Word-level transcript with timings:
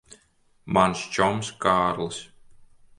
Mans 0.77 1.03
čoms 1.17 1.53
Kārlis. 1.67 2.23